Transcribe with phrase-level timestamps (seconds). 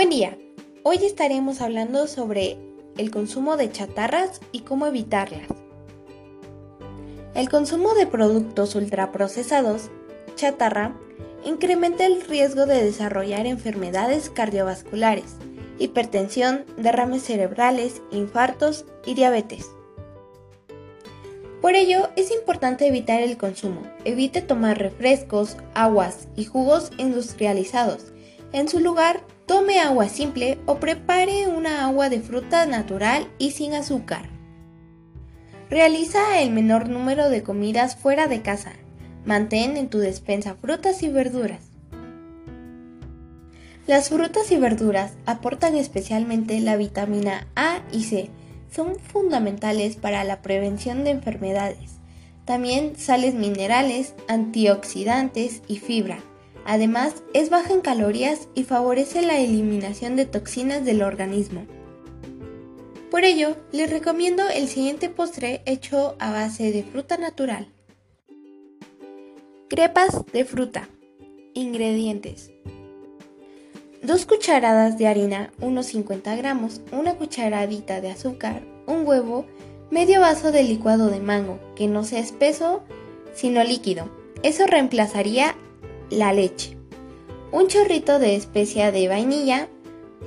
[0.00, 0.38] Buen día.
[0.82, 2.56] Hoy estaremos hablando sobre
[2.96, 5.46] el consumo de chatarras y cómo evitarlas.
[7.34, 9.90] El consumo de productos ultraprocesados,
[10.36, 10.96] chatarra,
[11.44, 15.34] incrementa el riesgo de desarrollar enfermedades cardiovasculares,
[15.78, 19.66] hipertensión, derrames cerebrales, infartos y diabetes.
[21.60, 23.82] Por ello, es importante evitar el consumo.
[24.06, 28.14] Evite tomar refrescos, aguas y jugos industrializados.
[28.54, 33.74] En su lugar, tome agua simple o prepare una agua de fruta natural y sin
[33.74, 34.28] azúcar.
[35.68, 38.74] Realiza el menor número de comidas fuera de casa.
[39.24, 41.64] Mantén en tu despensa frutas y verduras.
[43.88, 48.30] Las frutas y verduras aportan especialmente la vitamina A y C,
[48.70, 51.98] son fundamentales para la prevención de enfermedades.
[52.44, 56.20] También sales minerales, antioxidantes y fibra.
[56.64, 61.66] Además, es baja en calorías y favorece la eliminación de toxinas del organismo.
[63.10, 67.68] Por ello, les recomiendo el siguiente postre hecho a base de fruta natural.
[69.68, 70.88] Crepas de fruta.
[71.54, 72.52] Ingredientes.
[74.02, 79.44] 2 cucharadas de harina, unos 50 gramos, una cucharadita de azúcar, un huevo,
[79.90, 82.82] medio vaso de licuado de mango, que no sea espeso,
[83.34, 84.08] sino líquido.
[84.42, 85.54] Eso reemplazaría
[86.10, 86.76] la leche.
[87.52, 89.68] Un chorrito de especia de vainilla,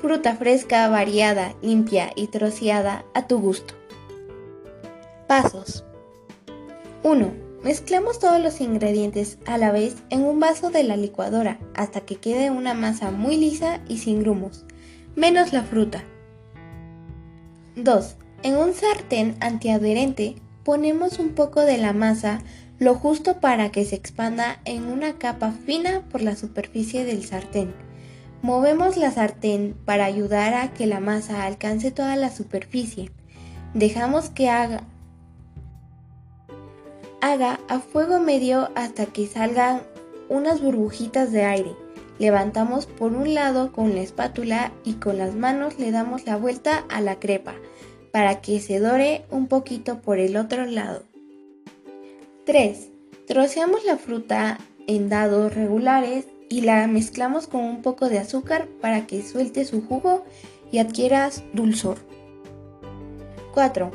[0.00, 3.74] fruta fresca, variada, limpia y troceada a tu gusto.
[5.26, 5.84] Pasos.
[7.02, 12.02] 1 Mezclamos todos los ingredientes a la vez en un vaso de la licuadora hasta
[12.02, 14.64] que quede una masa muy lisa y sin grumos,
[15.16, 16.04] menos la fruta.
[17.74, 18.16] 2.
[18.44, 22.42] En un sartén antiadherente ponemos un poco de la masa
[22.78, 27.74] lo justo para que se expanda en una capa fina por la superficie del sartén.
[28.40, 33.10] Movemos la sartén para ayudar a que la masa alcance toda la superficie.
[33.74, 34.84] Dejamos que haga
[37.20, 39.82] Haga a fuego medio hasta que salgan
[40.28, 41.74] unas burbujitas de aire.
[42.20, 46.84] Levantamos por un lado con la espátula y con las manos le damos la vuelta
[46.88, 47.54] a la crepa
[48.12, 51.07] para que se dore un poquito por el otro lado.
[52.48, 52.88] 3.
[53.26, 59.06] Troceamos la fruta en dados regulares y la mezclamos con un poco de azúcar para
[59.06, 60.24] que suelte su jugo
[60.72, 61.98] y adquieras dulzor.
[63.52, 63.90] 4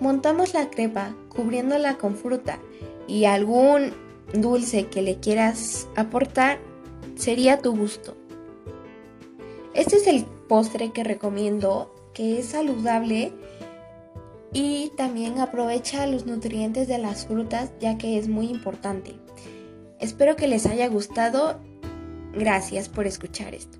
[0.00, 2.58] Montamos la crepa cubriéndola con fruta
[3.06, 3.92] y algún
[4.32, 6.60] dulce que le quieras aportar
[7.14, 8.16] sería tu gusto.
[9.74, 13.34] Este es el postre que recomiendo, que es saludable
[14.52, 19.14] y también aprovecha los nutrientes de las frutas ya que es muy importante.
[20.00, 21.60] Espero que les haya gustado.
[22.32, 23.78] Gracias por escuchar esto.